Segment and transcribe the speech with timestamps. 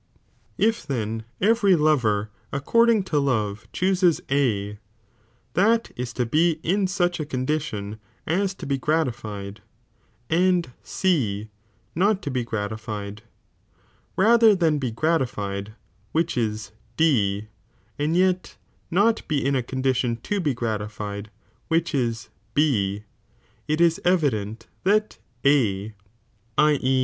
[0.57, 4.79] If then every lover accord ing to love chooses A,
[5.53, 9.61] that is to be in such a condition as to be gratified,
[10.27, 11.51] and C
[11.93, 13.21] not to be gratified,
[14.17, 15.75] rather than be gratified,
[16.13, 17.45] which is D,
[17.99, 18.57] and yet
[18.89, 21.29] not be in a condition to be gratified,
[21.67, 22.19] which b
[22.55, 23.03] B,
[23.67, 25.93] it is evident that A,
[26.57, 26.71] i.
[26.81, 26.99] e.